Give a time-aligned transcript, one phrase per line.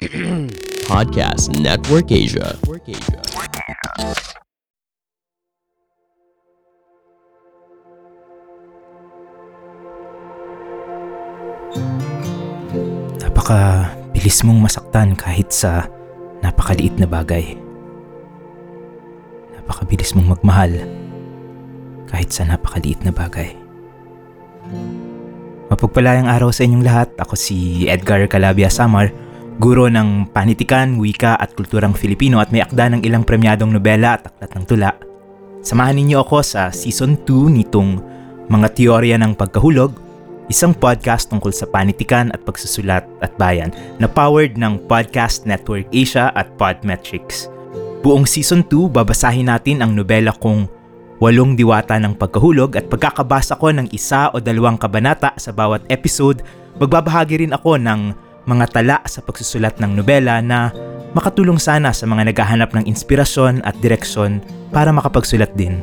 [0.88, 2.56] Podcast Network Asia.
[2.56, 3.20] Network Asia.
[13.20, 15.84] Napaka bilis mong masaktan kahit sa
[16.40, 17.60] napakaliit na bagay.
[19.52, 20.80] Napakabilis mong magmahal
[22.08, 23.52] kahit sa napakaliit na bagay.
[25.68, 27.12] Mapagpalayang araw sa inyong lahat.
[27.20, 29.12] Ako si Edgar Calabia Samar,
[29.60, 34.32] guro ng panitikan, wika at kulturang Filipino at may akda ng ilang premyadong nobela at
[34.32, 34.90] aklat ng tula.
[35.60, 38.00] Samahan ninyo ako sa Season 2 nitong
[38.48, 39.92] Mga Teorya ng Pagkahulog,
[40.48, 43.68] isang podcast tungkol sa panitikan at pagsusulat at bayan
[44.00, 47.52] na powered ng Podcast Network Asia at Podmetrics.
[48.00, 50.72] Buong Season 2, babasahin natin ang nobela kong
[51.20, 56.40] Walong Diwata ng Pagkahulog at pagkakabasa ko ng isa o dalawang kabanata sa bawat episode,
[56.80, 60.74] magbabahagi rin ako ng mga tala sa pagsusulat ng nobela na
[61.14, 64.42] makatulong sana sa mga naghahanap ng inspirasyon at direksyon
[64.74, 65.78] para makapagsulat din.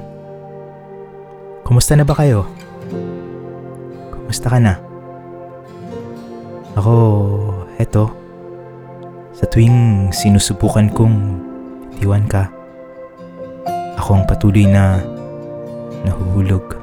[1.64, 2.44] Kumusta na ba kayo?
[4.12, 4.76] Kumusta ka na?
[6.76, 6.94] Ako,
[7.80, 8.12] eto.
[9.32, 11.16] Sa tuwing sinusubukan kong
[12.00, 12.52] tiwan ka,
[13.96, 15.00] ako ang patuloy na
[16.04, 16.76] nahuhulog.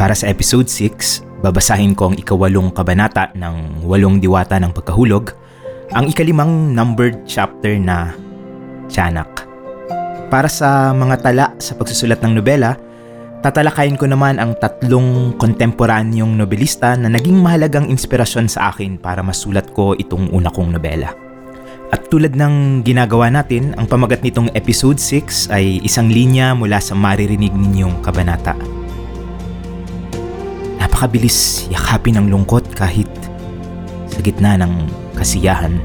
[0.00, 5.32] Para sa episode 6, babasahin ko ang ikawalong kabanata ng walong diwata ng pagkahulog,
[5.96, 8.14] ang ikalimang numbered chapter na
[8.86, 9.48] Tiyanak.
[10.30, 12.78] Para sa mga tala sa pagsusulat ng nobela,
[13.42, 19.66] tatalakayin ko naman ang tatlong kontemporanyong nobelista na naging mahalagang inspirasyon sa akin para masulat
[19.74, 21.10] ko itong una kong nobela.
[21.90, 26.94] At tulad ng ginagawa natin, ang pamagat nitong episode 6 ay isang linya mula sa
[26.94, 28.79] maririnig ninyong kabanata.
[31.00, 33.08] Napakabilis yakapin ang lungkot kahit
[34.04, 34.84] sa gitna ng
[35.16, 35.80] kasiyahan.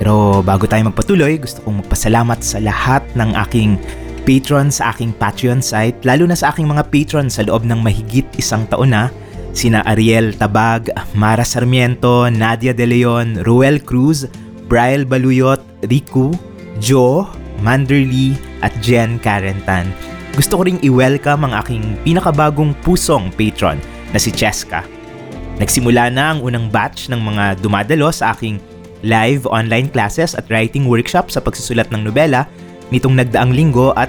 [0.00, 3.76] Pero bago tayo magpatuloy, gusto kong magpasalamat sa lahat ng aking
[4.24, 8.24] patron sa aking Patreon site, lalo na sa aking mga patron sa loob ng mahigit
[8.40, 9.12] isang taon na
[9.52, 14.32] sina Ariel Tabag, Mara Sarmiento, Nadia De Leon, Ruel Cruz,
[14.64, 16.32] Brian Baluyot, Riku,
[16.80, 17.28] Joe,
[17.60, 18.32] Manderly
[18.64, 19.92] at Jen Carentan.
[20.38, 23.82] Gusto ko ring i-welcome ang aking pinakabagong pusong patron
[24.14, 24.86] na si Cheska.
[25.58, 28.62] Nagsimula na ang unang batch ng mga dumadalo sa aking
[29.02, 32.46] live online classes at writing workshop sa pagsusulat ng nobela
[32.94, 34.08] nitong nagdaang linggo at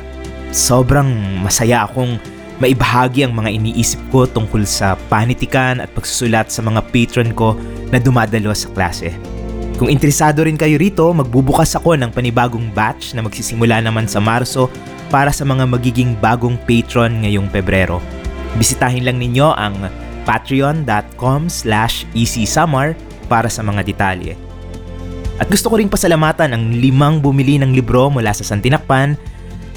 [0.53, 1.09] sobrang
[1.41, 2.21] masaya akong
[2.61, 7.57] maibahagi ang mga iniisip ko tungkol sa panitikan at pagsusulat sa mga patron ko
[7.89, 9.09] na dumadalo sa klase.
[9.81, 14.69] Kung interesado rin kayo rito, magbubukas ako ng panibagong batch na magsisimula naman sa Marso
[15.09, 17.97] para sa mga magiging bagong patron ngayong Pebrero.
[18.61, 19.89] Bisitahin lang ninyo ang
[20.29, 22.93] patreon.com slash easysamar
[23.25, 24.37] para sa mga detalye.
[25.41, 29.17] At gusto ko ring pasalamatan ang limang bumili ng libro mula sa Santinakpan,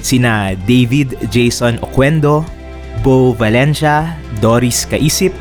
[0.05, 2.45] sina David Jason Oquendo,
[3.01, 5.33] Bo Valencia, Doris Kaisip,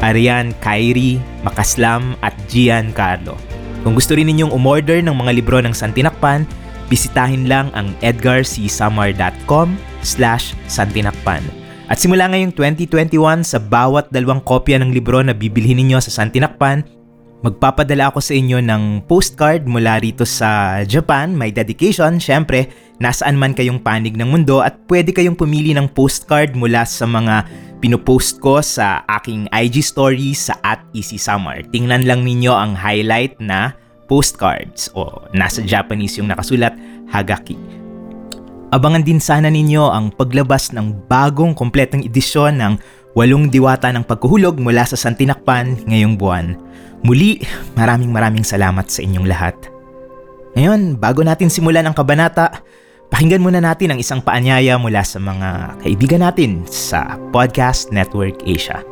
[0.00, 3.47] Arian Kairi, Makaslam at Gian Carlo.
[3.86, 6.48] Kung gusto rin ninyong umorder ng mga libro ng Santinakpan,
[6.88, 9.68] bisitahin lang ang edgarcsamar.com
[10.02, 11.44] slash santinakpan.
[11.88, 16.84] At simula ngayong 2021, sa bawat dalawang kopya ng libro na bibilhin ninyo sa Santinakpan,
[17.42, 22.66] magpapadala ako sa inyo ng postcard mula rito sa Japan, my dedication, syempre,
[22.98, 27.46] nasaan man kayong panig ng mundo at pwede kayong pumili ng postcard mula sa mga
[27.78, 31.62] pinopost ko sa aking IG story sa at Easy Summer.
[31.70, 33.70] Tingnan lang ninyo ang highlight na
[34.10, 36.74] postcards o nasa Japanese yung nakasulat
[37.08, 37.56] Hagaki.
[38.68, 42.74] Abangan din sana ninyo ang paglabas ng bagong kompletong edisyon ng
[43.16, 46.54] Walong Diwata ng Pagkuhulog mula sa Santinakpan ngayong buwan.
[47.02, 47.40] Muli,
[47.78, 49.56] maraming maraming salamat sa inyong lahat.
[50.58, 52.60] Ngayon, bago natin simulan ang kabanata,
[53.08, 58.82] pakinggan muna natin ang isang paanyaya mula sa mga kaibigan natin sa Podcast Network Asia.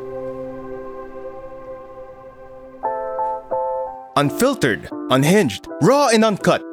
[4.16, 6.64] Unfiltered, unhinged, raw and uncut.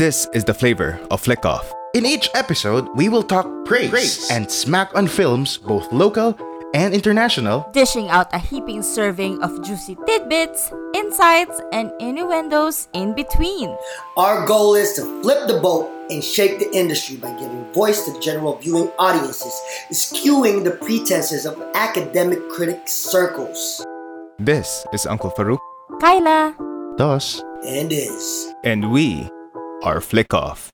[0.00, 1.70] This is the flavor of Flick Off.
[1.94, 4.26] In each episode, we will talk praise, Praise.
[4.30, 6.34] and smack on films, both local
[6.74, 7.66] and international.
[7.72, 13.74] dishing out a heaping serving of juicy tidbits, insights, and innuendos in between.
[14.16, 18.18] Our goal is to flip the boat and shake the industry by giving voice to
[18.20, 19.54] general viewing audiences,
[19.92, 23.84] skewing the pretenses of academic critic circles.
[24.38, 25.60] This is Uncle Farouk,
[26.00, 26.54] Kyla,
[26.96, 28.52] Thus, And is.
[28.64, 29.28] and we
[29.82, 30.70] are Flick Off.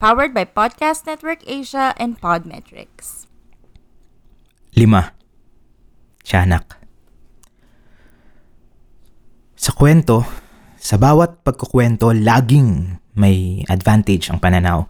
[0.00, 3.24] powered by Podcast Network Asia and Podmetrics.
[4.76, 5.15] Lima.
[6.26, 6.76] Tiyanak.
[9.56, 10.20] Sa kwento,
[10.76, 14.84] sa bawat pagkukwento, laging may advantage ang pananaw.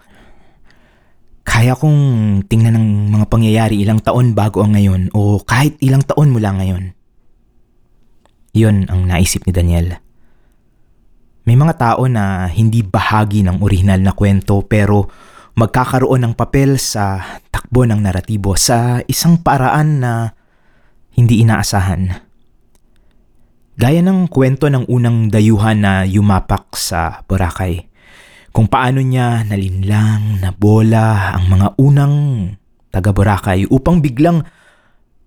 [1.46, 6.34] Kaya kong tingnan ng mga pangyayari ilang taon bago ang ngayon o kahit ilang taon
[6.34, 6.98] mula ngayon.
[8.56, 10.02] Yun ang naisip ni Daniel.
[11.46, 15.06] May mga tao na hindi bahagi ng orihinal na kwento pero
[15.54, 17.22] magkakaroon ng papel sa
[17.54, 20.35] takbo ng naratibo sa isang paraan na
[21.16, 22.12] hindi inaasahan.
[23.76, 27.88] Gaya ng kwento ng unang dayuhan na yumapak sa Boracay.
[28.52, 32.16] Kung paano niya nalinlang, nabola ang mga unang
[32.88, 34.40] taga Boracay upang biglang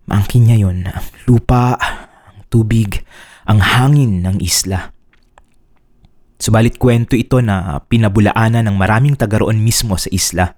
[0.09, 1.77] maangkin niya yon ang lupa,
[2.25, 3.05] ang tubig,
[3.45, 4.89] ang hangin ng isla.
[6.41, 10.57] Subalit kwento ito na pinabulaanan ng maraming taga roon mismo sa isla.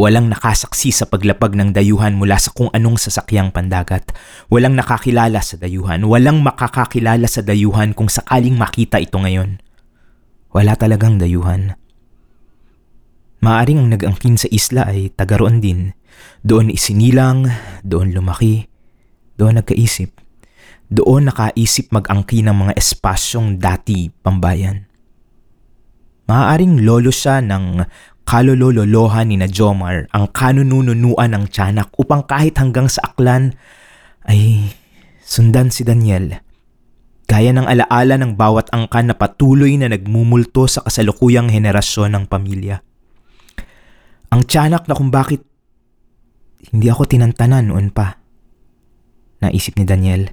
[0.00, 4.08] Walang nakasaksi sa paglapag ng dayuhan mula sa kung anong sasakyang pandagat.
[4.48, 6.00] Walang nakakilala sa dayuhan.
[6.08, 9.60] Walang makakakilala sa dayuhan kung sakaling makita ito ngayon.
[10.56, 11.76] Wala talagang dayuhan.
[13.44, 15.92] Maaring ang nag-angkin sa isla ay taga din.
[16.40, 17.52] Doon isinilang,
[17.84, 18.72] doon lumaki,
[19.36, 20.16] doon nagkaisip.
[20.88, 24.88] Doon nakaisip mag-angkin ng mga espasyong dati pambayan.
[26.30, 27.82] Maaaring lolo siya ng
[28.24, 33.56] kalolololohan ni na Jomar ang kanunununuan ng tiyanak upang kahit hanggang sa aklan
[34.28, 34.70] ay
[35.24, 36.40] sundan si Daniel
[37.30, 42.82] Gaya ng alaala ng bawat angkan na patuloy na nagmumulto sa kasalukuyang henerasyon ng pamilya.
[44.34, 45.46] Ang tiyanak na kung bakit
[46.74, 48.18] hindi ako tinantanan noon pa.
[49.46, 50.26] Naisip ni Daniel.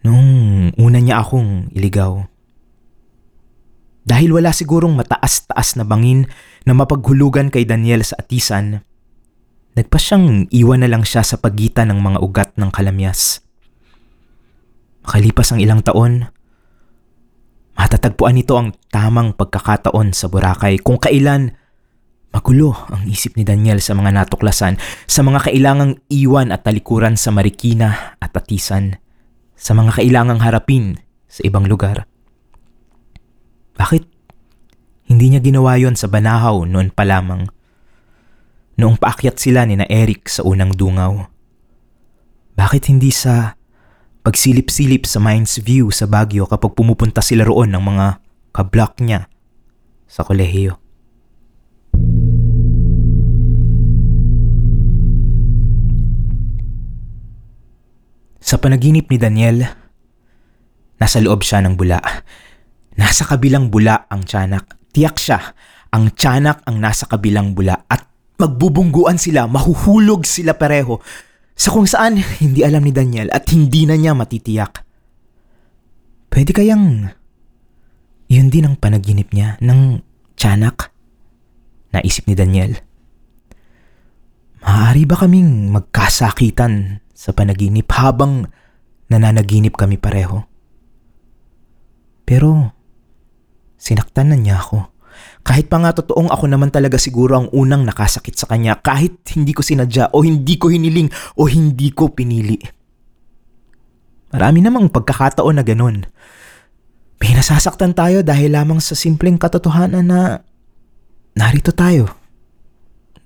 [0.00, 2.24] Nung una niya akong iligaw.
[4.04, 6.28] Dahil wala sigurong mataas-taas na bangin
[6.68, 8.84] na mapaghulugan kay Daniel sa atisan,
[9.72, 13.40] nagpa siyang iwan na lang siya sa pagitan ng mga ugat ng kalamyas.
[15.08, 16.28] Makalipas ang ilang taon,
[17.76, 21.56] matatagpuan nito ang tamang pagkakataon sa Boracay kung kailan
[22.34, 24.74] magulo ang isip ni Daniel sa mga natuklasan,
[25.06, 28.98] sa mga kailangang iwan at talikuran sa Marikina at Atisan,
[29.54, 30.98] sa mga kailangang harapin
[31.30, 32.10] sa ibang lugar.
[33.74, 34.06] Bakit
[35.10, 37.50] hindi niya ginawa yon sa Banahaw noon pa lamang?
[38.78, 41.26] Noong paakyat sila ni na Eric sa unang dungaw.
[42.54, 43.58] Bakit hindi sa
[44.22, 48.06] pagsilip-silip sa Mines View sa Baguio kapag pumupunta sila roon ng mga
[48.54, 49.26] kablock niya
[50.06, 50.78] sa kolehiyo.
[58.44, 59.66] Sa panaginip ni Daniel,
[61.00, 61.98] nasa loob siya ng bula.
[62.94, 64.78] Nasa kabilang bula ang tiyanak.
[64.94, 65.40] Tiyak siya,
[65.90, 68.06] ang tiyanak ang nasa kabilang bula at
[68.38, 70.98] magbubungguan sila, mahuhulog sila pareho
[71.54, 74.82] sa kung saan hindi alam ni Daniel at hindi na niya matitiyak.
[76.30, 77.14] Pwede kayang
[78.26, 80.02] yun din ang panaginip niya ng
[80.34, 80.90] tiyanak?
[81.94, 82.74] Naisip ni Daniel.
[84.64, 88.50] Maaari ba kaming magkasakitan sa panaginip habang
[89.06, 90.42] nananaginip kami pareho?
[92.26, 92.74] Pero
[93.84, 94.88] sinaktan na niya ako.
[95.44, 99.52] Kahit pa nga totoong ako naman talaga siguro ang unang nakasakit sa kanya kahit hindi
[99.52, 102.56] ko sinadya o hindi ko hiniling o hindi ko pinili.
[104.32, 106.08] Marami namang pagkakataon na ganun.
[107.20, 110.20] Pinasasaktan tayo dahil lamang sa simpleng katotohanan na
[111.36, 112.08] narito tayo.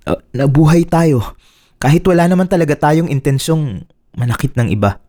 [0.03, 1.39] Uh, nabuhay tayo.
[1.79, 4.99] Kahit wala naman talaga tayong intensyong manakit ng iba.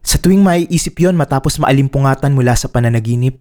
[0.00, 3.38] Sa tuwing maiisip yon matapos maalimpungatan mula sa pananaginip,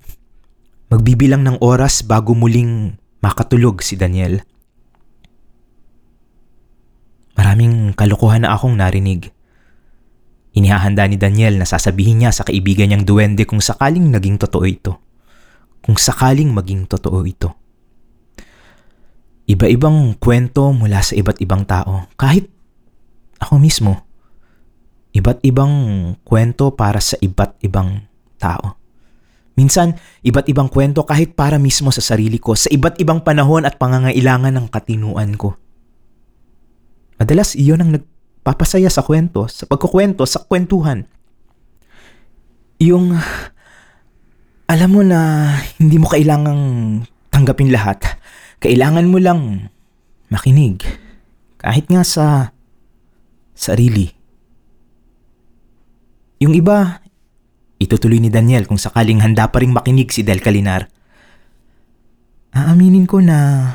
[0.89, 4.41] Magbibilang ng oras bago muling makatulog si Daniel.
[7.37, 9.29] Maraming kalokohan na akong narinig.
[10.57, 14.97] Inihahanda ni Daniel na sasabihin niya sa kaibigan niyang duwende kung sakaling naging totoo ito.
[15.85, 17.53] Kung sakaling maging totoo ito.
[19.45, 22.09] Iba-ibang kwento mula sa iba't ibang tao.
[22.17, 22.49] Kahit
[23.37, 24.08] ako mismo.
[25.09, 25.73] Iba't ibang
[26.21, 28.05] kwento para sa iba't ibang
[28.37, 28.77] tao.
[29.59, 33.75] Minsan, iba't ibang kwento kahit para mismo sa sarili ko, sa iba't ibang panahon at
[33.75, 35.59] pangangailangan ng katinuan ko.
[37.19, 41.03] Madalas iyon ang nagpapasaya sa kwento, sa pagkukwento, sa kwentuhan.
[42.79, 43.11] Yung,
[44.71, 46.63] alam mo na hindi mo kailangang
[47.27, 47.99] tanggapin lahat.
[48.63, 49.67] Kailangan mo lang
[50.31, 50.79] makinig.
[51.59, 52.55] Kahit nga sa
[53.51, 54.18] sarili.
[56.39, 57.03] Yung iba,
[57.79, 60.91] Itutuloy ni Daniel kung sakaling handa pa rin makinig si Del Calinar.
[62.51, 63.71] Aaminin ko na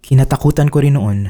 [0.00, 1.28] kinatakutan ko rin noon.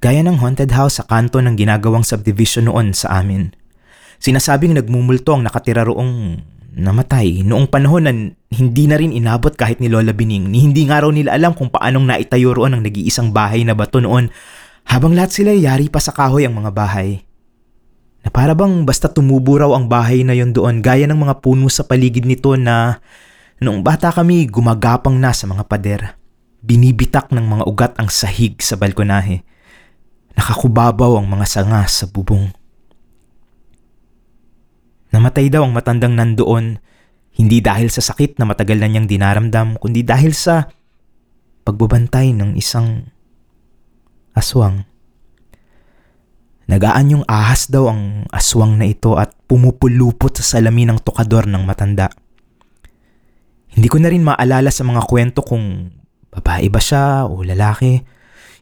[0.00, 3.52] Gaya ng haunted house sa kanto ng ginagawang subdivision noon sa amin.
[4.24, 6.40] Sinasabing nagmumulto ang nakatira roong
[6.74, 8.12] namatay noong panahon na
[8.48, 10.48] hindi na rin inabot kahit ni Lola Bining.
[10.48, 14.00] Ni hindi nga raw nila alam kung paanong naitayo roon ang nag-iisang bahay na bato
[14.00, 14.32] noon
[14.88, 17.20] habang lahat sila yari pa sa kahoy ang mga bahay.
[18.24, 21.68] Na para bang basta tumubo raw ang bahay na yon doon gaya ng mga puno
[21.68, 23.04] sa paligid nito na
[23.60, 26.16] noong bata kami gumagapang na sa mga pader.
[26.64, 29.44] Binibitak ng mga ugat ang sahig sa balkonahe.
[30.40, 32.48] Nakakubabaw ang mga sanga sa bubong.
[35.12, 36.80] Namatay daw ang matandang nandoon,
[37.38, 40.66] hindi dahil sa sakit na matagal na niyang dinaramdam, kundi dahil sa
[41.62, 43.14] pagbabantay ng isang
[44.34, 44.93] aswang.
[46.64, 51.60] Nagaan yung ahas daw ang aswang na ito at pumupulupot sa salamin ng tokador ng
[51.60, 52.08] matanda.
[53.74, 55.92] Hindi ko na rin maalala sa mga kwento kung
[56.32, 58.00] babae ba siya o lalaki.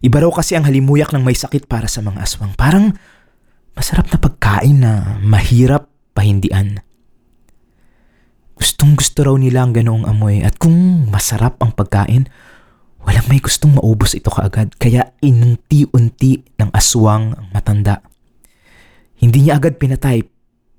[0.02, 2.59] Iba raw kasi ang halimuyak ng may sakit para sa mga aswang.
[2.59, 2.90] Parang
[3.78, 6.82] masarap na pagkain na mahirap pahindian.
[8.59, 12.26] Gustong gusto raw nila ang ganoong amoy at kung masarap ang pagkain,
[13.02, 18.02] walang may gustong maubos ito kaagad kaya inunti-unti ng aswang ang matanda.
[19.18, 20.23] Hindi niya agad pinatay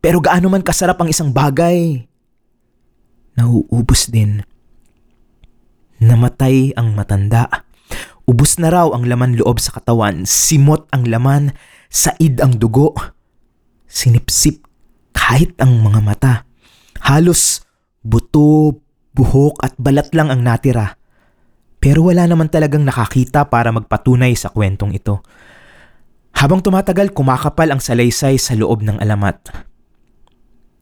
[0.03, 2.03] pero gaano man kasarap ang isang bagay,
[3.39, 4.43] nauubos din.
[6.03, 7.47] Namatay ang matanda.
[8.27, 11.55] Ubus na raw ang laman loob sa katawan, simot ang laman,
[11.87, 12.91] said ang dugo,
[13.87, 14.67] sinipsip
[15.15, 16.33] kahit ang mga mata.
[16.99, 17.63] Halos
[18.03, 18.83] buto,
[19.15, 20.99] buhok at balat lang ang natira.
[21.83, 25.19] Pero wala naman talagang nakakita para magpatunay sa kwentong ito.
[26.39, 29.51] Habang tumatagal, kumakapal ang salaysay sa loob ng alamat.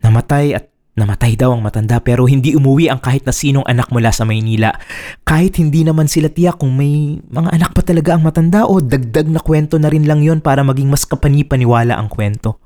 [0.05, 4.13] Namatay at namatay daw ang matanda pero hindi umuwi ang kahit na sinong anak mula
[4.13, 4.77] sa Maynila.
[5.25, 9.25] Kahit hindi naman sila tiyak kung may mga anak pa talaga ang matanda o dagdag
[9.25, 12.61] na kwento na rin lang yon para maging mas kapani-paniwala ang kwento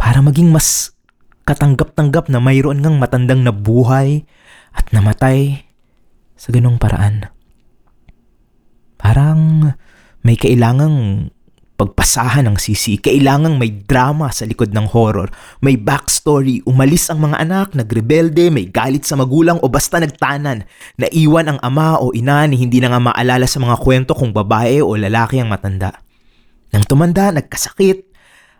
[0.00, 0.96] para maging mas
[1.44, 4.24] katanggap-tanggap na mayroon ngang matandang nabuhay
[4.72, 5.68] at namatay
[6.40, 7.28] sa ganong paraan.
[9.00, 9.72] Parang
[10.20, 11.28] may kailangang
[11.80, 15.32] pagpasahan ng sisi, kailangang may drama sa likod ng horror,
[15.64, 20.68] may backstory, umalis ang mga anak, nagrebelde, may galit sa magulang o basta nagtanan,
[21.00, 24.84] naiwan ang ama o ina ni hindi na nga maalala sa mga kwento kung babae
[24.84, 26.04] o lalaki ang matanda.
[26.76, 27.98] Nang tumanda, nagkasakit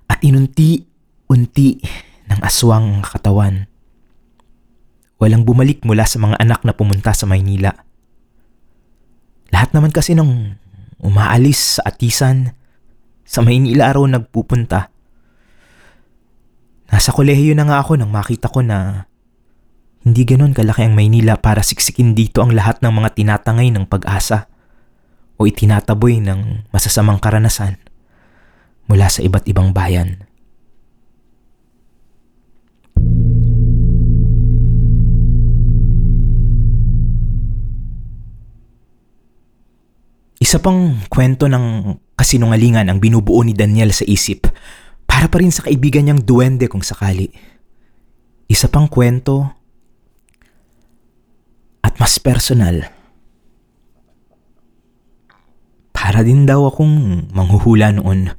[0.09, 0.81] at inunti
[1.29, 1.77] unti
[2.33, 3.69] ng aswang ang katawan.
[5.21, 7.90] Walang bumalik mula sa mga anak na pumunta sa Maynila.
[9.51, 10.57] Lahat naman kasi nung
[11.03, 12.55] umaalis sa atisan,
[13.27, 14.91] sa Maynila araw nagpupunta.
[16.91, 19.07] Nasa kolehiyo na nga ako nang makita ko na
[20.03, 24.51] hindi ganon kalaki ang Maynila para siksikin dito ang lahat ng mga tinatangay ng pag-asa
[25.39, 27.79] o itinataboy ng masasamang karanasan
[28.91, 30.30] mula sa iba't ibang bayan.
[40.51, 44.51] Isa pang kwento ng kasinungalingan ang binubuo ni Daniel sa isip
[45.07, 47.31] para pa rin sa kaibigan niyang duwende kung sakali.
[48.51, 49.47] Isa pang kwento
[51.87, 52.83] at mas personal.
[55.95, 58.35] Para din daw akong manghuhula noon.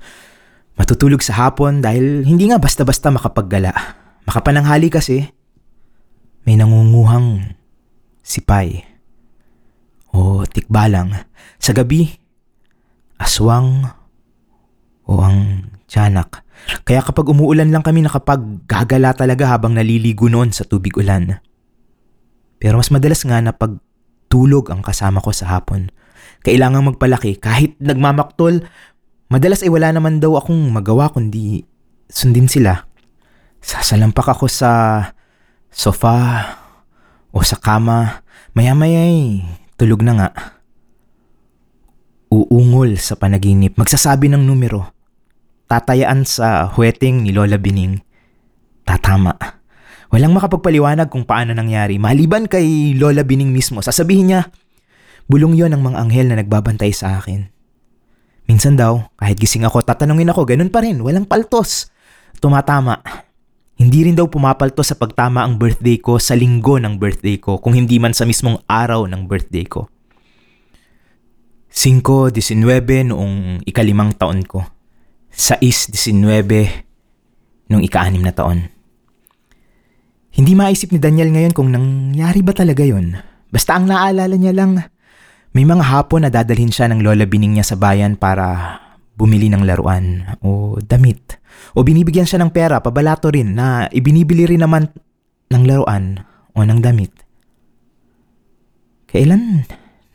[0.75, 3.71] Matutulog sa hapon dahil hindi nga basta-basta makapaggala.
[4.27, 5.31] Makapananghali kasi
[6.43, 7.55] may nangunguhang
[8.19, 8.90] sipay
[10.11, 11.15] o tikbalang.
[11.57, 12.07] Sa gabi,
[13.19, 13.87] aswang
[15.07, 16.43] o ang tiyanak.
[16.85, 21.41] Kaya kapag umuulan lang kami nakapaggagala talaga habang naliligo noon sa tubig ulan.
[22.61, 23.81] Pero mas madalas nga na pag
[24.29, 25.89] tulog ang kasama ko sa hapon.
[26.45, 28.63] Kailangang magpalaki kahit nagmamaktol,
[29.27, 31.65] madalas ay wala naman daw akong magawa kundi
[32.07, 32.85] sundin sila.
[33.61, 34.71] Sasalampak ako sa
[35.73, 36.45] sofa
[37.33, 38.25] o sa kama.
[38.53, 39.41] Maya-maya ay
[39.81, 40.29] Tulog na nga.
[42.29, 44.93] Uungol sa panaginip, magsasabi ng numero.
[45.65, 47.97] Tatayaan sa huweting ni Lola Bining.
[48.85, 49.33] Tatama.
[50.13, 51.97] Walang makapagpaliwanag kung paano nangyari.
[51.97, 54.53] Maliban kay Lola Bining mismo, sasabihin niya,
[55.25, 57.49] bulong yon ng mga anghel na nagbabantay sa akin.
[58.45, 61.89] Minsan daw, kahit gising ako, tatanungin ako, ganun pa rin, walang paltos.
[62.37, 63.01] Tumatama.
[63.81, 67.73] Hindi rin daw pumapalto sa pagtama ang birthday ko sa linggo ng birthday ko kung
[67.73, 69.89] hindi man sa mismong araw ng birthday ko.
[71.73, 72.61] 5-19
[73.09, 74.61] noong ikalimang taon ko.
[75.33, 76.13] 6-19
[77.73, 78.69] noong ika-anim na taon.
[80.29, 83.17] Hindi maisip ni Daniel ngayon kung nangyari ba talaga yon.
[83.49, 84.77] Basta ang naalala niya lang,
[85.57, 88.77] may mga hapon na dadalhin siya ng lola bining niya sa bayan para
[89.15, 91.37] bumili ng laruan o damit
[91.75, 94.89] o binibigyan siya ng pera pabalato rin na ibinibili rin naman
[95.51, 96.23] ng laruan
[96.55, 97.11] o ng damit.
[99.11, 99.67] Kailan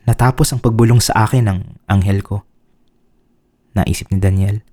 [0.09, 1.59] natapos ang pagbulong sa akin ng
[1.93, 2.41] anghel ko?
[3.77, 4.65] Naisip ni Daniel.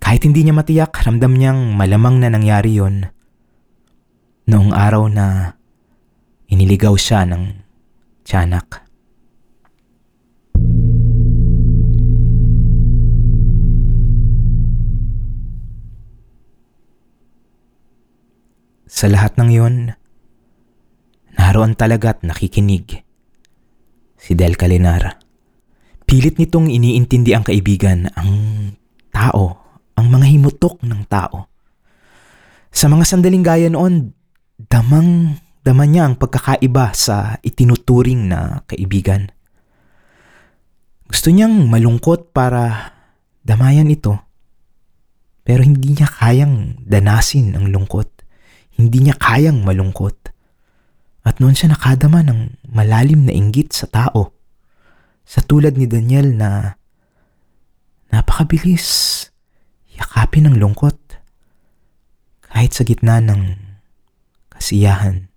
[0.00, 3.12] Kahit hindi niya matiyak, ramdam niyang malamang na nangyari yon.
[4.48, 5.54] Noong araw na
[6.48, 7.42] iniligaw siya ng
[8.24, 8.91] tiyanak.
[18.92, 19.76] Sa lahat ng yon,
[21.40, 23.00] naroon talaga at nakikinig
[24.20, 25.16] si Del Calinar.
[26.04, 28.32] Pilit nitong iniintindi ang kaibigan, ang
[29.08, 29.56] tao,
[29.96, 31.48] ang mga himutok ng tao.
[32.68, 34.12] Sa mga sandaling gaya noon,
[34.60, 39.32] damang dama niya ang pagkakaiba sa itinuturing na kaibigan.
[41.08, 42.92] Gusto niyang malungkot para
[43.40, 44.20] damayan ito.
[45.48, 48.21] Pero hindi niya kayang danasin ang lungkot.
[48.76, 50.32] Hindi niya kayang malungkot.
[51.22, 54.34] At noon siya nakadama ng malalim na inggit sa tao.
[55.22, 56.76] Sa tulad ni Daniel na
[58.10, 59.28] napakabilis
[59.96, 60.98] yakapin ng lungkot
[62.52, 63.56] kahit sa gitna ng
[64.52, 65.32] kasiyahan.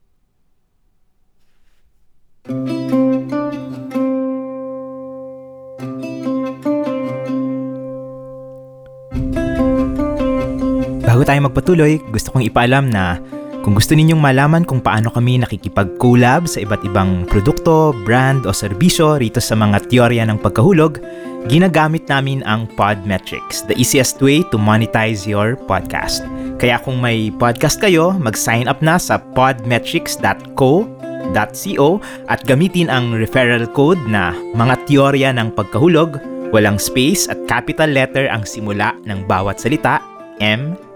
[11.15, 13.23] Bago tayo magpatuloy, gusto kong ipaalam na
[13.63, 19.15] kung gusto ninyong malaman kung paano kami nakikipag-collab sa iba't ibang produkto, brand o serbisyo
[19.15, 20.99] rito sa mga teorya ng pagkahulog,
[21.47, 26.27] ginagamit namin ang Podmetrics, the easiest way to monetize your podcast.
[26.59, 31.89] Kaya kung may podcast kayo, mag-sign up na sa podmetrics.co.co
[32.27, 36.19] at gamitin ang referral code na mga teorya ng pagkahulog,
[36.51, 40.03] walang space at capital letter ang simula ng bawat salita,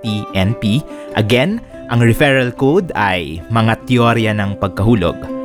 [0.03, 0.83] MTNP.
[1.19, 1.59] Again,
[1.89, 5.39] ang referral code ay mga teorya ng pagkahulog.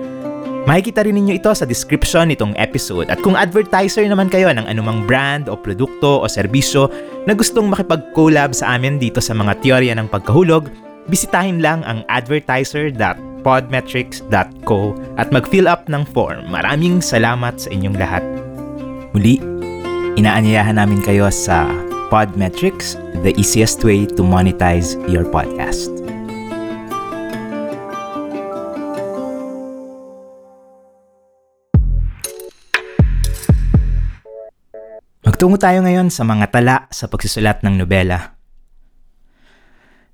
[0.64, 5.04] Makikita rin ninyo ito sa description nitong episode at kung advertiser naman kayo ng anumang
[5.04, 6.88] brand o produkto o serbisyo
[7.28, 10.72] na gustong makipag-collab sa amin dito sa mga teorya ng pagkahulog,
[11.12, 14.80] bisitahin lang ang advertiser.podmetrics.co
[15.20, 16.48] at mag-fill up ng form.
[16.48, 18.24] Maraming salamat sa inyong lahat.
[19.12, 19.36] Muli,
[20.16, 21.68] inaanyayahan namin kayo sa
[22.14, 22.94] Podmetrics,
[23.26, 25.90] the easiest way to monetize your podcast.
[35.26, 38.38] Magtungo tayo ngayon sa mga tala sa pagsusulat ng nobela.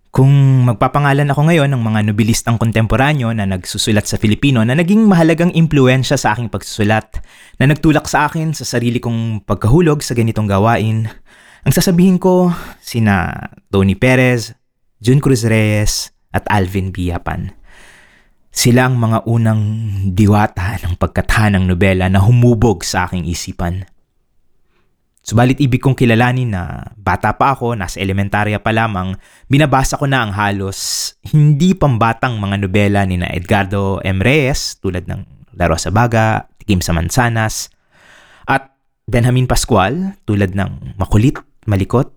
[0.08, 5.52] Kung magpapangalan ako ngayon ng mga nobilistang kontemporanyo na nagsusulat sa Filipino na naging mahalagang
[5.52, 7.20] impluensya sa aking pagsusulat,
[7.60, 11.06] na nagtulak sa akin sa sarili kong pagkahulog sa ganitong gawain,
[11.64, 12.48] ang sasabihin ko
[12.80, 13.32] sina
[13.68, 14.56] Tony Perez,
[15.00, 17.52] Jun Cruz Reyes at Alvin Biapan.
[18.50, 19.62] Sila ang mga unang
[20.10, 23.86] diwata ng pagkatha ng nobela na humubog sa aking isipan.
[25.20, 29.14] Subalit ibig kong kilalanin na bata pa ako, nasa elementarya pa lamang,
[29.46, 34.18] binabasa ko na ang halos hindi pambatang mga nobela ni na Edgardo M.
[34.18, 37.68] Reyes tulad ng Laro sa Baga, Tikim sa Mansanas,
[38.48, 38.72] at
[39.04, 41.36] Benjamin Pascual tulad ng Makulit,
[41.68, 42.12] Malikot,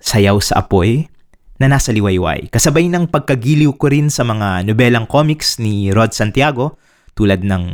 [0.00, 1.10] Sayaw sa Apoy,
[1.58, 2.48] na nasa liwayway.
[2.48, 6.78] Kasabay ng pagkagiliw ko rin sa mga nobelang comics ni Rod Santiago
[7.18, 7.64] tulad ng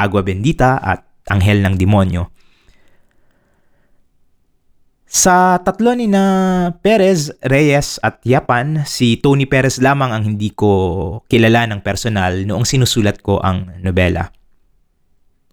[0.00, 2.32] Agua Bendita at Anghel ng Demonyo.
[5.06, 6.24] Sa tatlo ni na
[6.82, 12.66] Perez, Reyes at Yapan, si Tony Perez lamang ang hindi ko kilala ng personal noong
[12.66, 14.35] sinusulat ko ang nobela.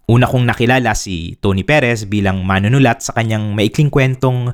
[0.07, 4.51] Una kong nakilala si Tony Perez bilang manunulat sa kanyang maikling kwentong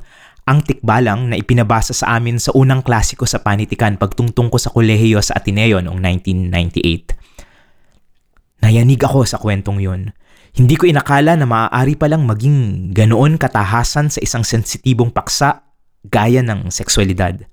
[0.48, 5.22] Ang Tikbalang na ipinabasa sa amin sa unang klasiko sa panitikan pagtungtong ko sa kolehiyo
[5.22, 8.64] sa Ateneo noong 1998.
[8.64, 10.10] Nayanig ako sa kwentong yun
[10.50, 15.62] hindi ko inakala na maaari palang maging ganoon katahasan sa isang sensitibong paksa
[16.02, 17.46] gaya ng sexualidad.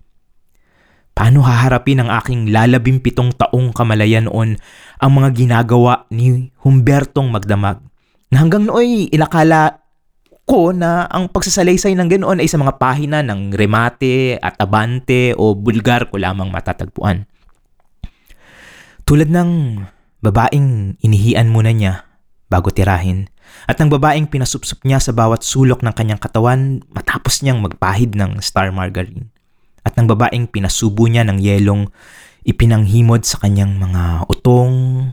[1.17, 4.53] Paano haharapin ang aking lalabing pitong taong kamalayan noon
[5.01, 7.81] ang mga ginagawa ni Humbertong Magdamag
[8.29, 9.81] na hanggang nooy inakala
[10.45, 15.57] ko na ang pagsasalaysay ng ganoon ay sa mga pahina ng remate at abante o
[15.57, 17.25] bulgar ko lamang matatagpuan.
[19.01, 19.81] Tulad ng
[20.21, 22.05] babaeng inihian muna niya
[22.45, 23.25] bago tirahin
[23.65, 28.37] at ng babaeng pinasupsup niya sa bawat sulok ng kanyang katawan matapos niyang magpahid ng
[28.37, 29.33] star margarine
[29.87, 31.87] at ng babaeng pinasubo niya ng yelong
[32.43, 35.07] ipinanghimod sa kanyang mga utong,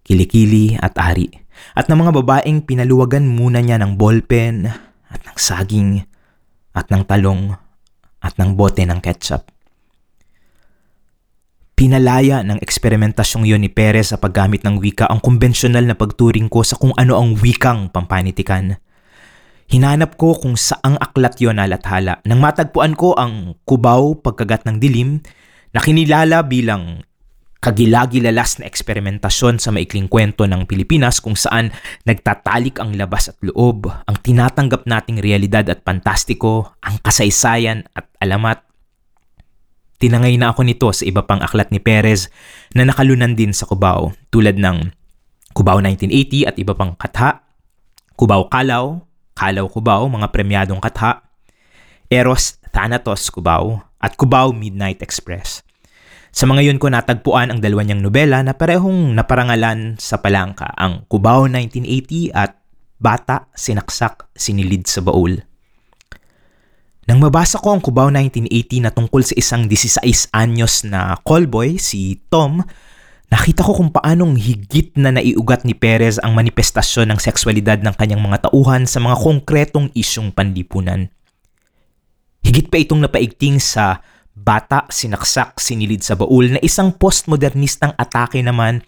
[0.00, 4.68] kilikili at ari at ng mga babaeng pinaluwagan muna niya ng ballpen
[5.10, 6.02] at ng saging
[6.74, 7.54] at ng talong
[8.20, 9.46] at ng bote ng ketchup.
[11.74, 16.62] Pinalaya ng eksperimentasyong yon ni Perez sa paggamit ng wika ang konbensyonal na pagturing ko
[16.62, 18.78] sa kung ano ang wikang pampanitikan.
[19.68, 25.24] Hinanap ko kung saang aklat yon nalathala nang matagpuan ko ang Kubaw Pagkagat ng Dilim
[25.72, 27.02] na kinilala bilang
[27.64, 31.72] kagilagilalas na eksperimentasyon sa maikling kwento ng Pilipinas kung saan
[32.04, 38.60] nagtatalik ang labas at loob, ang tinatanggap nating realidad at pantastiko, ang kasaysayan at alamat.
[39.96, 42.28] Tinangay na ako nito sa iba pang aklat ni Perez
[42.76, 44.92] na nakalunan din sa Cubao tulad ng
[45.56, 47.48] Cubao 1980 at iba pang katha,
[48.12, 49.00] Cubao Kalaw,
[49.34, 51.26] Kalaw Cubao, mga premyadong katha,
[52.08, 55.66] Eros Thanatos Cubao at Cubao Midnight Express.
[56.34, 61.06] Sa mga yun ko natagpuan ang dalawa niyang nobela na parehong naparangalan sa palangka, ang
[61.06, 62.58] Cubao 1980 at
[62.98, 65.38] Bata, Sinaksak, Sinilid sa Baul.
[67.04, 72.18] Nang mabasa ko ang Cubao 1980 na tungkol sa isang 16 anyos na callboy, si
[72.32, 72.64] Tom,
[73.32, 78.22] nakita ko kung paanong higit na naiugat ni Perez ang manifestasyon ng sexualidad ng kanyang
[78.24, 81.08] mga tauhan sa mga konkretong isyong panlipunan.
[82.44, 88.82] Higit pa itong napaigting sa bata, sinaksak, sinilid sa baul na isang postmodernistang atake naman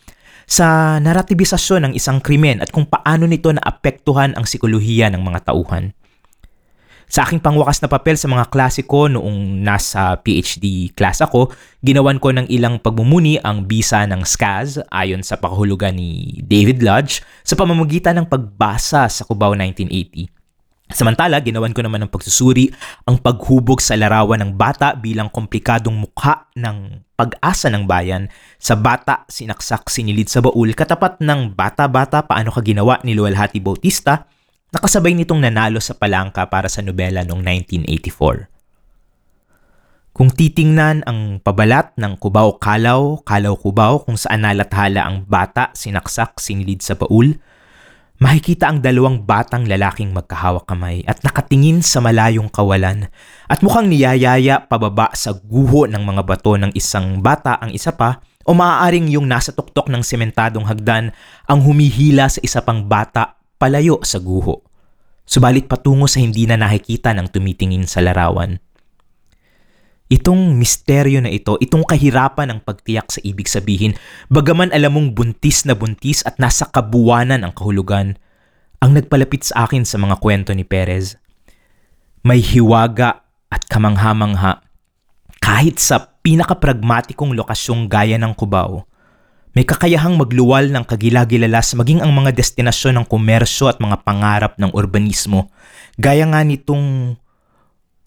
[0.46, 5.90] sa naratibisasyon ng isang krimen at kung paano nito naapektuhan ang sikolohiya ng mga tauhan.
[7.06, 12.18] Sa aking pangwakas na papel sa mga klase ko noong nasa PhD class ako, ginawan
[12.18, 17.54] ko ng ilang pagmumuni ang bisa ng SCAS ayon sa pakahulugan ni David Lodge sa
[17.54, 20.34] pamamagitan ng pagbasa sa Cubao 1980.
[20.86, 22.70] Samantala, ginawan ko naman ng pagsusuri
[23.10, 29.26] ang paghubog sa larawan ng bata bilang komplikadong mukha ng pag-asa ng bayan sa bata
[29.26, 34.30] sinaksak sinilid sa baul katapat ng bata-bata paano ka ginawa ni Luwalhati Bautista
[34.74, 37.38] Nakasabay nitong nanalo sa palangka para sa nobela noong
[37.86, 38.50] 1984.
[40.10, 46.40] Kung titingnan ang pabalat ng Kubaw Kalaw, Kalaw Kubaw kung saan nalathala ang bata, sinaksak,
[46.42, 47.38] sinilid sa baul,
[48.18, 53.12] makikita ang dalawang batang lalaking magkahawak kamay at nakatingin sa malayong kawalan
[53.44, 58.24] at mukhang niyayaya pababa sa guho ng mga bato ng isang bata ang isa pa
[58.48, 61.12] o maaaring yung nasa tuktok ng sementadong hagdan
[61.44, 64.64] ang humihila sa isa pang bata palayo sa guho.
[65.26, 68.62] Subalit patungo sa hindi na nakikita ng tumitingin sa larawan.
[70.06, 73.98] Itong misteryo na ito, itong kahirapan ng pagtiyak sa ibig sabihin,
[74.30, 78.14] bagaman alam mong buntis na buntis at nasa kabuwanan ang kahulugan,
[78.78, 81.18] ang nagpalapit sa akin sa mga kwento ni Perez.
[82.22, 84.62] May hiwaga at kamangha-mangha
[85.42, 88.86] kahit sa pinakapragmatikong lokasyong gaya ng Cubao
[89.56, 94.68] may kakayahang magluwal ng kagilagilalas maging ang mga destinasyon ng komersyo at mga pangarap ng
[94.76, 95.48] urbanismo.
[95.96, 97.16] Gaya nga nitong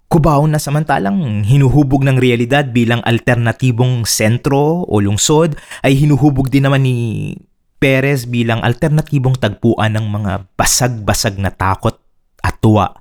[0.10, 5.54] Cubao na samantalang hinuhubog ng realidad bilang alternatibong sentro o lungsod
[5.86, 7.34] ay hinuhubog din naman ni
[7.78, 11.98] Perez bilang alternatibong tagpuan ng mga basag-basag na takot
[12.42, 12.94] at tuwa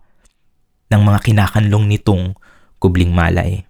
[0.88, 2.36] ng mga kinakanlong nitong
[2.76, 3.67] kubling malay.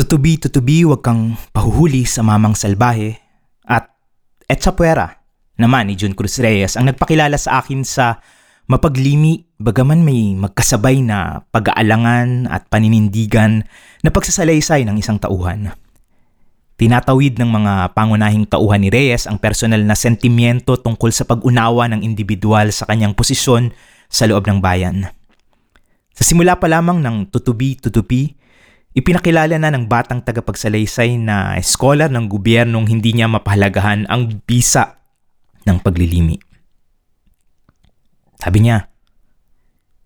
[0.00, 3.20] Tutubi-tutubi wag kang pahuhuli sa mamang salbahe
[3.68, 3.92] at
[4.48, 5.20] Etsapuera
[5.60, 8.16] naman ni Jun Cruz Reyes ang nagpakilala sa akin sa
[8.64, 13.68] mapaglimi bagaman may magkasabay na pag-aalangan at paninindigan
[14.00, 15.76] na pagsasalaysay ng isang tauhan.
[16.80, 22.00] Tinatawid ng mga pangunahing tauhan ni Reyes ang personal na sentimiento tungkol sa pag-unawa ng
[22.00, 23.68] individual sa kanyang posisyon
[24.08, 25.12] sa loob ng bayan.
[26.16, 28.39] Sa simula pa lamang ng tutubi-tutubi,
[28.90, 34.98] Ipinakilala na ng batang tagapagsalaysay na scholar ng gobyernong hindi niya mapahalagahan ang bisa
[35.62, 36.42] ng paglilimi.
[38.34, 38.90] Sabi niya,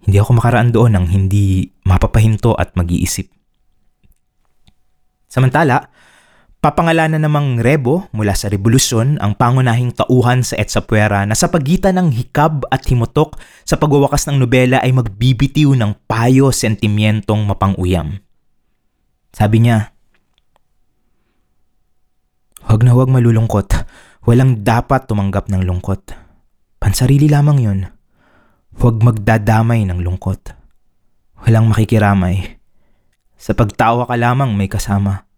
[0.05, 3.33] hindi ako makaraan doon ng hindi mapapahinto at mag-iisip.
[5.33, 5.89] Samantala,
[6.61, 12.13] papangalanan namang Rebo mula sa revolusyon ang pangunahing tauhan sa Etsapuera na sa pagitan ng
[12.13, 18.24] hikab at himutok sa pagwawakas ng nobela ay magbibitiw ng payo sentimientong mapanguyam.
[19.35, 19.91] Sabi niya,
[22.65, 23.71] Huwag na huwag malulungkot.
[24.25, 26.17] Walang dapat tumanggap ng lungkot.
[26.81, 27.81] Pansarili lamang yun.
[28.81, 30.57] Huwag magdadamay ng lungkot.
[31.45, 32.57] Walang makikiramay.
[33.37, 35.29] Sa pagtawa ka lamang may kasama.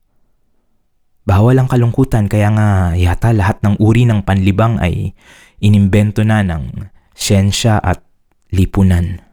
[1.27, 5.11] Bawal ang kalungkutan kaya nga yata lahat ng uri ng panlibang ay
[5.59, 6.87] inimbento na ng
[7.19, 8.07] siyensya at
[8.55, 9.26] lipunan.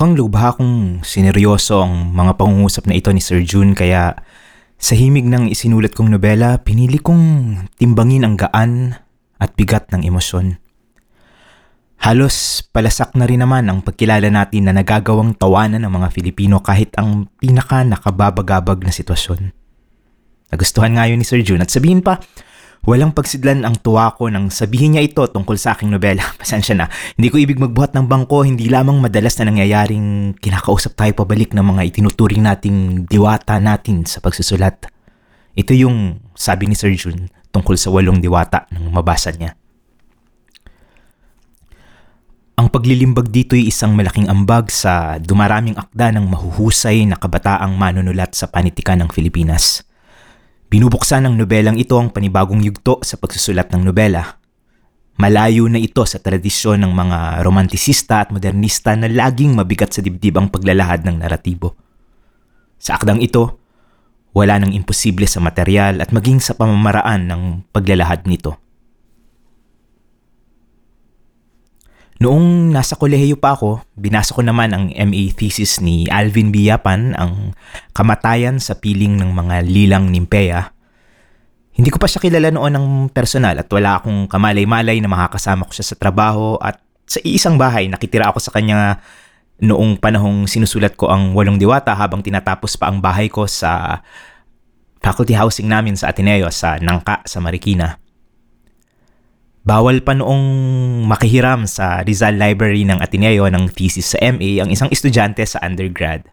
[0.00, 4.16] Mukhang lubha kong sineryoso ang mga pangungusap na ito ni Sir June kaya
[4.80, 7.20] sa himig ng isinulat kong nobela, pinili kong
[7.76, 8.96] timbangin ang gaan
[9.36, 10.56] at bigat ng emosyon.
[12.00, 16.96] Halos palasak na rin naman ang pagkilala natin na nagagawang tawanan ng mga Filipino kahit
[16.96, 19.52] ang pinaka nakababagabag na sitwasyon.
[20.48, 22.24] Nagustuhan nga yun ni Sir June at sabihin pa,
[22.84, 26.24] walang pagsidlan ang tuwa ko nang sabihin niya ito tungkol sa aking nobela.
[26.40, 31.12] Pasensya na, hindi ko ibig magbuhat ng bangko, hindi lamang madalas na nangyayaring kinakausap tayo
[31.12, 34.88] pabalik ng mga itinuturing nating diwata natin sa pagsusulat.
[35.56, 39.58] Ito yung sabi ni Sir June tungkol sa walong diwata nang mabasa niya.
[42.60, 48.36] Ang paglilimbag dito ay isang malaking ambag sa dumaraming akda ng mahuhusay na kabataang manunulat
[48.36, 49.80] sa panitikan ng Pilipinas.
[50.70, 54.38] Binubuksan ng nobelang ito ang panibagong yugto sa pagsusulat ng nobela.
[55.18, 60.38] Malayo na ito sa tradisyon ng mga romantisista at modernista na laging mabigat sa dibdib
[60.38, 61.74] ang paglalahad ng naratibo.
[62.78, 63.58] Sa akdang ito,
[64.30, 67.42] wala nang imposible sa material at maging sa pamamaraan ng
[67.74, 68.59] paglalahad nito.
[72.20, 77.56] Noong nasa kolehiyo pa ako, binasa ko naman ang MA thesis ni Alvin Biyapan, ang
[77.96, 80.76] kamatayan sa piling ng mga lilang nimpeya.
[81.72, 85.72] Hindi ko pa siya kilala noon ng personal at wala akong kamalay-malay na makakasama ko
[85.72, 86.76] siya sa trabaho at
[87.08, 89.00] sa iisang bahay nakitira ako sa kanya
[89.64, 94.04] noong panahong sinusulat ko ang Walong Diwata habang tinatapos pa ang bahay ko sa
[95.00, 97.96] faculty housing namin sa Ateneo sa Nangka sa Marikina.
[99.70, 100.42] Bawal pa noong
[101.06, 106.26] makihiram sa Rizal Library ng Ateneo ng thesis sa MA ang isang estudyante sa undergrad.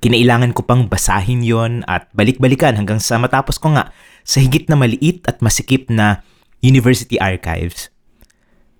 [0.00, 3.92] Kinailangan ko pang basahin yon at balik-balikan hanggang sa matapos ko nga
[4.24, 6.24] sa higit na maliit at masikip na
[6.64, 7.92] University Archives.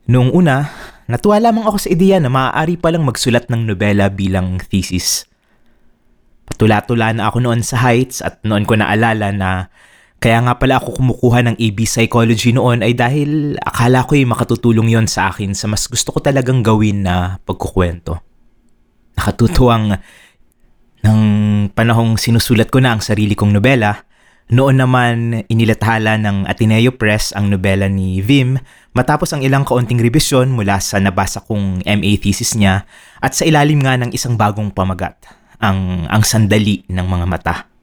[0.09, 0.73] Noong una,
[1.05, 5.29] natuwa lamang ako sa ideya na maaari palang magsulat ng nobela bilang thesis.
[6.49, 9.69] Patula-tula na ako noon sa Heights at noon ko naalala na
[10.19, 14.91] kaya nga pala ako kumukuha ng AB Psychology noon ay dahil akala ko ay makatutulong
[14.91, 18.19] yon sa akin sa mas gusto ko talagang gawin na pagkukwento.
[19.15, 19.95] Nakatutuwang
[21.07, 21.21] ng
[21.71, 24.03] panahong sinusulat ko na ang sarili kong nobela,
[24.51, 28.59] noon naman inilathala ng Ateneo Press ang nobela ni Vim
[28.99, 32.83] matapos ang ilang kaunting revisyon mula sa nabasa kong MA thesis niya
[33.23, 35.15] at sa ilalim nga ng isang bagong pamagat,
[35.63, 37.78] ang, ang sandali ng mga mata.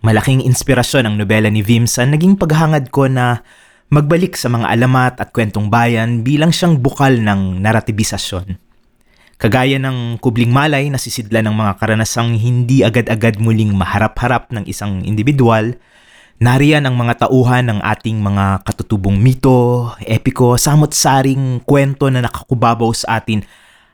[0.00, 3.44] Malaking inspirasyon ang nobela ni Vim sa naging paghangad ko na
[3.92, 8.56] magbalik sa mga alamat at kwentong bayan bilang siyang bukal ng naratibisasyon.
[9.36, 15.04] Kagaya ng kubling malay na sisidla ng mga karanasang hindi agad-agad muling maharap-harap ng isang
[15.04, 15.76] individual,
[16.40, 23.20] nariyan ang mga tauhan ng ating mga katutubong mito, epiko, samot-saring kwento na nakakubabaw sa
[23.20, 23.44] atin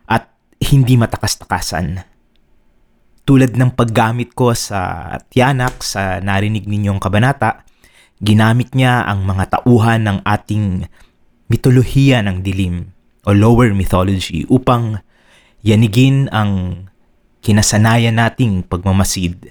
[0.06, 0.30] at
[0.62, 2.15] hindi matakas-takasan
[3.26, 7.66] tulad ng paggamit ko sa tiyanak sa narinig ninyong kabanata,
[8.22, 10.86] ginamit niya ang mga tauhan ng ating
[11.50, 12.94] mitolohiya ng dilim
[13.26, 15.02] o lower mythology upang
[15.66, 16.86] yanigin ang
[17.42, 19.50] kinasanayan nating pagmamasid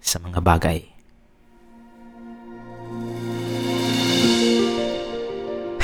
[0.00, 0.80] sa mga bagay.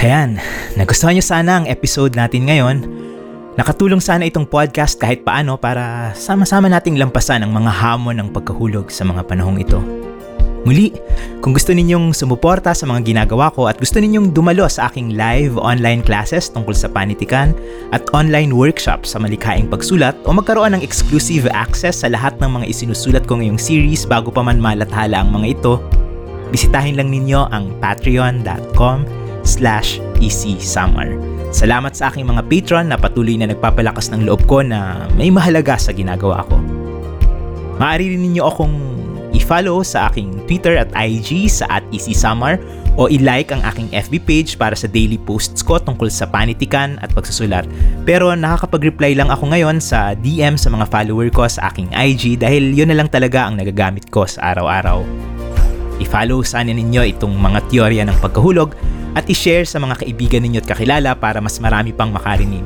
[0.07, 0.39] Ayan,
[0.79, 2.79] nagustuhan niyo sana ang episode natin ngayon
[3.57, 8.93] Nakatulong sana itong podcast kahit paano para sama-sama nating lampasan ang mga hamon ng pagkahulog
[8.93, 9.81] sa mga panahong ito.
[10.69, 10.93] Muli,
[11.41, 15.57] kung gusto ninyong sumuporta sa mga ginagawa ko at gusto ninyong dumalo sa aking live
[15.57, 17.57] online classes tungkol sa panitikan
[17.97, 22.69] at online workshop sa malikhaing pagsulat o magkaroon ng exclusive access sa lahat ng mga
[22.69, 25.81] isinusulat ko ngayong series bago pa man malathala ang mga ito,
[26.53, 31.15] bisitahin lang ninyo ang patreon.com slash ecsummer.
[31.55, 35.79] Salamat sa aking mga patron na patuloy na nagpapalakas ng loob ko na may mahalaga
[35.79, 36.59] sa ginagawa ko.
[37.81, 38.77] Maaari rin ninyo akong
[39.37, 42.59] i-follow sa aking Twitter at IG sa at ECSummer
[42.97, 47.13] o i-like ang aking FB page para sa daily posts ko tungkol sa panitikan at
[47.13, 47.69] pagsusulat.
[48.09, 52.73] Pero nakakapag-reply lang ako ngayon sa DM sa mga follower ko sa aking IG dahil
[52.73, 55.05] yun na lang talaga ang nagagamit ko sa araw-araw.
[56.01, 58.73] I-follow sana ninyo itong mga teorya ng pagkahulog
[59.17, 62.63] at i-share sa mga kaibigan ninyo at kakilala para mas marami pang makarinig.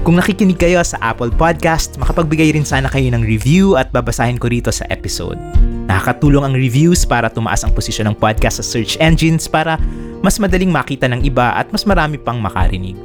[0.00, 4.48] Kung nakikinig kayo sa Apple Podcast, makapagbigay rin sana kayo ng review at babasahin ko
[4.48, 5.36] rito sa episode.
[5.92, 9.76] Nakakatulong ang reviews para tumaas ang posisyon ng podcast sa search engines para
[10.24, 12.96] mas madaling makita ng iba at mas marami pang makarinig.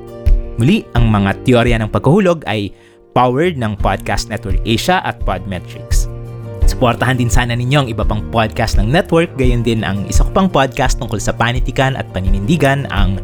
[0.55, 2.71] Muli, ang mga teorya ng pagkahulog ay
[3.11, 6.14] powered ng Podcast Network Asia at Podmetrics.
[6.65, 10.33] Suportahan din sana ninyo ang iba pang podcast ng network, gayon din ang isa ko
[10.33, 13.21] pang podcast tungkol sa panitikan at paninindigan ang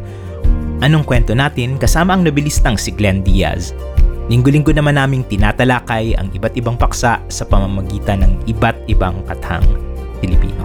[0.82, 3.74] Anong Kwento Natin kasama ang nobilistang si Glenn Diaz.
[4.30, 9.66] Linggo-linggo naman naming tinatalakay ang iba't ibang paksa sa pamamagitan ng iba't ibang kathang
[10.22, 10.62] Pilipino.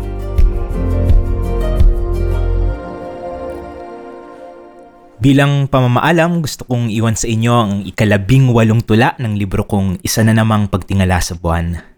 [5.18, 10.22] Bilang pamamaalam, gusto kong iwan sa inyo ang ikalabing walong tula ng libro kong Isa
[10.22, 11.97] na namang pagtingala sa buwan.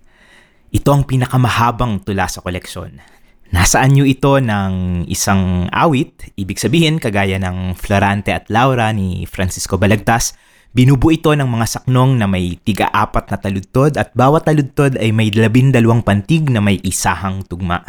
[0.69, 3.01] Ito ang pinakamahabang tula sa koleksyon.
[3.49, 9.81] Nasaan nyo ito ng isang awit, ibig sabihin kagaya ng Florante at Laura ni Francisco
[9.81, 10.37] Balagtas,
[10.69, 15.33] binubuo ito ng mga saknong na may tiga-apat na taludtod at bawat taludtod ay may
[15.33, 17.81] labindalawang pantig na may isahang tugma.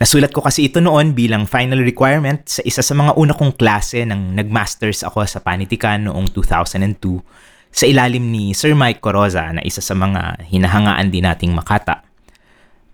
[0.00, 4.08] Nasulat ko kasi ito noon bilang final requirement sa isa sa mga una kong klase
[4.08, 7.20] nang nagmasters ako sa panitikan noong 2002
[7.72, 12.04] sa ilalim ni Sir Mike Coroza na isa sa mga hinahangaan din nating makata.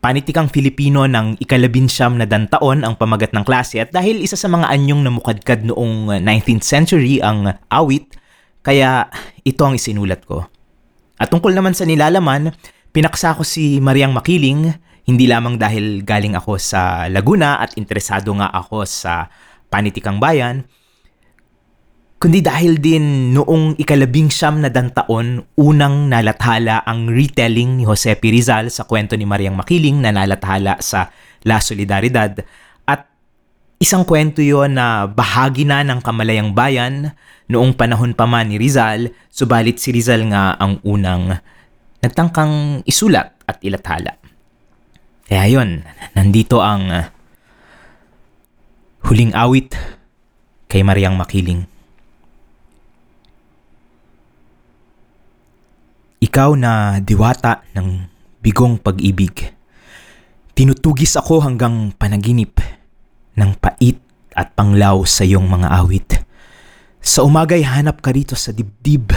[0.05, 4.69] Panitikang Filipino ng ikalabinsyam na dantaon ang pamagat ng klase at dahil isa sa mga
[4.69, 8.13] anyong namukadkad noong 19th century ang awit,
[8.61, 9.09] kaya
[9.49, 10.45] ito ang isinulat ko.
[11.17, 12.53] At tungkol naman sa nilalaman,
[12.93, 18.49] pinaksa ko si Mariang Makiling hindi lamang dahil galing ako sa Laguna at interesado nga
[18.49, 19.29] ako sa
[19.69, 20.65] panitikang bayan,
[22.25, 28.33] kundi dahil din noong ikalabing siyam na dantaon, unang nalathala ang retelling ni Jose P.
[28.33, 31.13] Rizal sa kwento ni Mariang Makiling na nalathala sa
[31.45, 32.41] La Solidaridad
[32.89, 33.05] at
[33.77, 37.13] isang kwento yon na bahagi na ng kamalayang bayan
[37.53, 41.29] noong panahon pa man ni Rizal, subalit si Rizal nga ang unang
[42.01, 44.17] nagtangkang isulat at ilathala.
[45.29, 45.85] Kaya yun,
[46.17, 46.89] nandito ang
[49.13, 49.77] huling awit
[50.73, 51.74] kay Mariang Makiling.
[56.25, 58.09] Ikaw na diwata ng
[58.41, 59.53] bigong pag-ibig.
[60.57, 62.65] Tinutugis ako hanggang panaginip
[63.37, 64.01] ng pait
[64.33, 66.25] at panglaw sa iyong mga awit.
[67.05, 69.13] Sa umagay hanap ka rito sa dibdib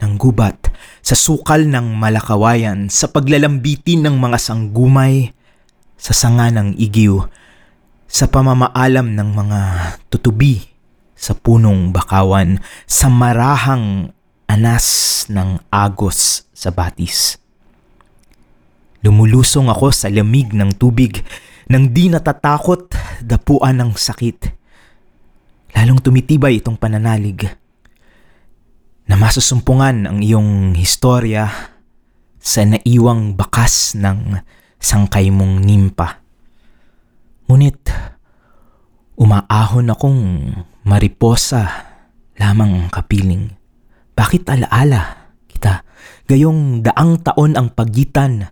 [0.00, 0.72] ng gubat,
[1.04, 5.36] sa sukal ng malakawayan, sa paglalambitin ng mga sanggumay,
[6.00, 7.28] sa sanga ng igiw,
[8.08, 9.60] sa pamamaalam ng mga
[10.08, 10.64] tutubi,
[11.12, 12.56] sa punong bakawan,
[12.88, 14.15] sa marahang
[14.46, 14.86] anas
[15.28, 17.36] ng agos sa batis.
[19.02, 21.22] Lumulusong ako sa lamig ng tubig
[21.70, 24.50] nang di natatakot dapuan ng sakit.
[25.76, 27.46] Lalong tumitibay itong pananalig
[29.06, 31.46] na masusumpungan ang iyong historya
[32.38, 34.38] sa naiwang bakas ng
[34.78, 36.22] sangkay mong nimpa.
[37.50, 37.90] Ngunit,
[39.18, 40.22] umaahon akong
[40.86, 41.66] mariposa
[42.38, 43.55] lamang ang kapiling.
[44.16, 45.84] Bakit alaala kita?
[46.26, 48.48] Gayong daang taon ang pagitan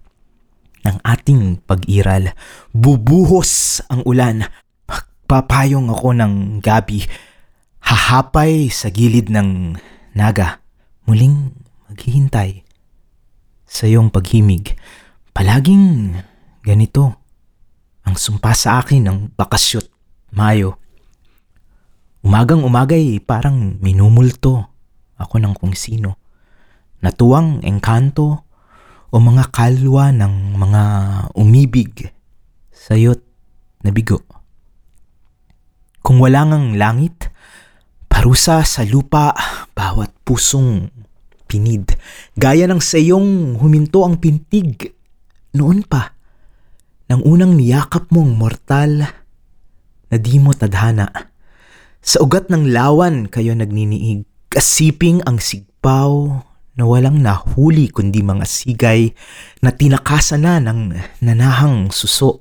[0.84, 2.36] ng ating pag-iral.
[2.70, 4.44] Bubuhos ang ulan.
[4.84, 7.08] Magpapayong ako ng gabi.
[7.80, 9.80] Hahapay sa gilid ng
[10.14, 10.62] Naga,
[11.08, 11.50] muling
[11.90, 12.62] maghihintay
[13.66, 14.78] sa iyong paghimig.
[15.34, 16.14] Palaging
[16.62, 17.18] ganito
[18.06, 19.90] ang sumpa sa akin ng bakasyot,
[20.30, 20.78] Mayo.
[22.22, 24.73] Umagang umagay parang minumulto
[25.20, 26.18] ako ng kung sino.
[27.04, 28.46] Natuwang engkanto
[29.12, 30.82] o mga kalwa ng mga
[31.36, 32.10] umibig
[32.74, 33.20] sayot
[33.84, 34.24] na bigo.
[36.04, 37.34] Kung wala ngang langit,
[38.14, 39.34] Parusa sa lupa,
[39.74, 40.86] bawat pusong
[41.50, 41.98] pinid.
[42.38, 44.94] Gaya ng sayong huminto ang pintig.
[45.50, 46.14] Noon pa,
[47.10, 49.02] nang unang niyakap mong mortal
[50.08, 51.10] na di mo tadhana.
[52.06, 56.30] Sa ugat ng lawan kayo nagniniig, kasiping ang sigpaw
[56.78, 59.10] na walang nahuli kundi mga sigay
[59.58, 62.38] na tinakasan na ng nanahang suso.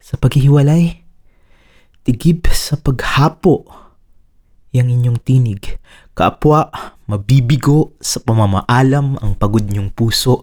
[0.00, 1.04] Sa paghihiwalay,
[2.08, 3.68] tigib sa paghapo
[4.72, 5.76] yang inyong tinig.
[6.16, 6.72] Kaapwa,
[7.04, 10.40] mabibigo sa pamamaalam ang pagod niyong puso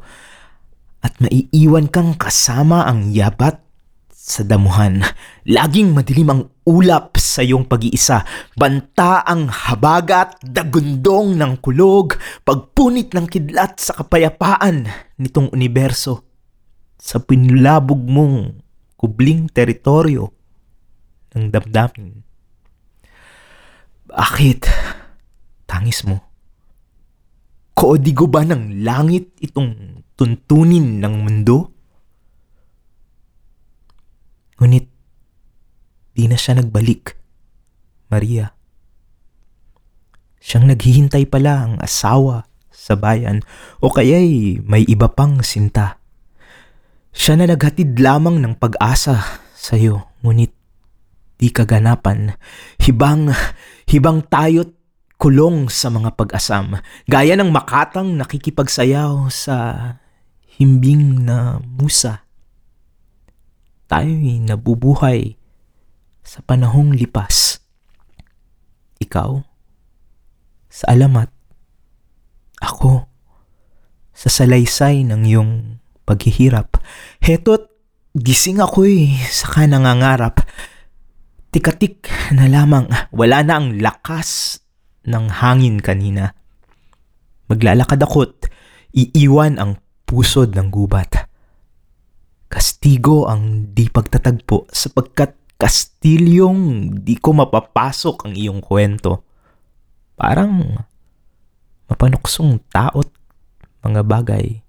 [1.02, 3.62] at maiiwan kang kasama ang yabat
[4.24, 5.04] sa damuhan.
[5.44, 8.24] Laging madilim ang ulap sa iyong pag-iisa.
[8.56, 12.16] Banta ang habagat, dagundong ng kulog,
[12.48, 14.88] pagpunit ng kidlat sa kapayapaan
[15.20, 16.24] nitong universo.
[16.96, 18.64] Sa pinlabog mong
[18.95, 20.32] kubling teritoryo
[21.36, 22.24] ng damdamin.
[24.08, 24.62] Bakit?
[25.68, 26.24] Tangis mo.
[27.76, 31.72] Koodigo ba ng langit itong tuntunin ng mundo?
[34.64, 34.88] Ngunit,
[36.16, 37.20] di na siya nagbalik,
[38.07, 38.55] Maria.
[40.39, 43.43] Siyang naghihintay pala ang asawa sa bayan
[43.84, 45.99] o kaya'y may iba pang sinta.
[47.11, 49.20] Siya na naghatid lamang ng pag-asa
[49.51, 50.55] sa iyo, ngunit
[51.36, 52.32] di kaganapan.
[52.80, 53.36] Hibang,
[53.91, 54.72] hibang tayo't
[55.20, 56.80] kulong sa mga pag-asam.
[57.03, 59.55] Gaya ng makatang nakikipagsayaw sa
[60.55, 62.22] himbing na musa.
[63.94, 65.38] Tayo'y nabubuhay
[66.26, 67.62] sa panahong lipas.
[68.98, 69.46] ikaw,
[70.66, 71.30] sa alamat,
[72.58, 73.06] ako,
[74.18, 75.54] sa salaysay ng iyong
[76.10, 76.82] paghihirap.
[77.22, 77.70] Heto't
[78.18, 80.41] gising ako eh, saka nangangarap.
[81.54, 84.58] Tikatik na lamang, wala na ang lakas
[85.06, 86.34] ng hangin kanina.
[87.46, 88.50] Maglalakad ako't
[88.89, 89.78] iiwan ang
[90.10, 91.30] pusod ng gubat.
[92.54, 99.26] Kastigo ang di pagtatagpo sapagkat kastilyong di ko mapapasok ang iyong kwento.
[100.14, 100.62] Parang
[101.89, 103.10] mapanuksong taot
[103.82, 104.62] mga bagay.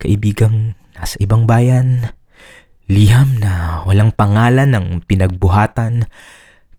[0.00, 2.08] Kaibigang nasa ibang bayan,
[2.88, 6.08] liham na walang pangalan ng pinagbuhatan,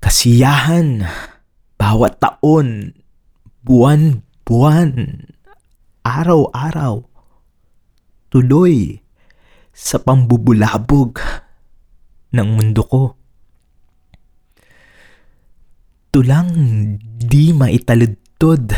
[0.02, 1.06] kasiyahan,
[1.78, 2.98] bawat taon,
[3.62, 5.22] buwan-buwan,
[6.02, 7.06] araw-araw,
[8.34, 9.06] tuloy
[9.78, 11.22] sa pambubulabog
[12.34, 13.04] ng mundo ko.
[16.10, 16.50] Tulang
[16.98, 18.74] di maitaludtod.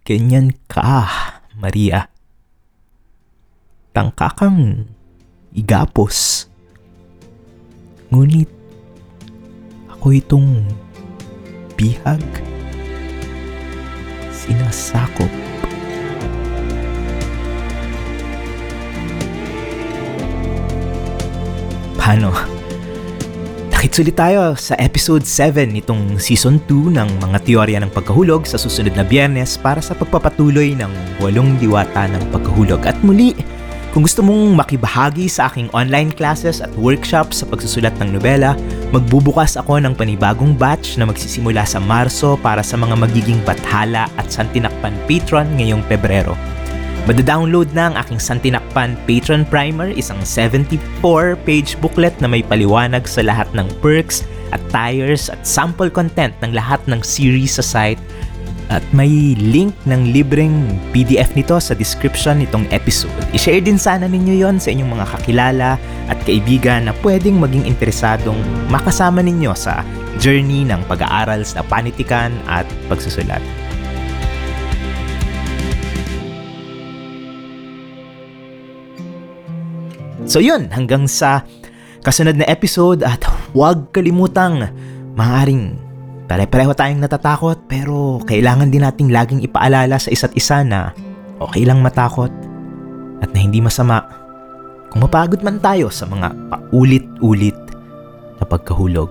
[0.00, 1.04] Ganyan ka,
[1.60, 2.08] Maria.
[3.92, 4.88] Tangka kang
[5.52, 6.48] igapos.
[8.08, 8.48] Ngunit
[9.92, 10.64] ako itong
[11.76, 12.24] bihag.
[14.32, 15.55] Sinasakop.
[22.06, 22.30] Paano?
[23.74, 28.94] Nakitsulit tayo sa episode 7 nitong season 2 ng mga teorya ng pagkahulog sa susunod
[28.94, 32.78] na biyernes para sa pagpapatuloy ng walong diwata ng pagkahulog.
[32.86, 33.34] At muli,
[33.90, 38.54] kung gusto mong makibahagi sa aking online classes at workshops sa pagsusulat ng nobela,
[38.94, 44.30] magbubukas ako ng panibagong batch na magsisimula sa Marso para sa mga magiging bathala at
[44.30, 46.38] santinakpan patron ngayong Pebrero.
[47.06, 53.46] Madadownload na ang aking Santinakpan Patron Primer, isang 74-page booklet na may paliwanag sa lahat
[53.54, 58.02] ng perks at tires at sample content ng lahat ng series sa site
[58.74, 63.14] at may link ng libreng PDF nito sa description nitong episode.
[63.30, 65.70] I-share din sana ninyo yon sa inyong mga kakilala
[66.10, 69.86] at kaibigan na pwedeng maging interesadong makasama ninyo sa
[70.18, 73.38] journey ng pag-aaral sa panitikan at pagsusulat.
[80.26, 81.46] So yun, hanggang sa
[82.02, 83.22] kasunod na episode at
[83.54, 84.66] huwag kalimutang
[85.14, 85.78] maaaring
[86.26, 90.90] pare-pareho tayong natatakot pero kailangan din nating laging ipaalala sa isa't isa na
[91.38, 92.30] okay lang matakot
[93.22, 94.02] at na hindi masama
[94.90, 97.58] kung mapagod man tayo sa mga paulit-ulit
[98.38, 99.10] na pagkahulog.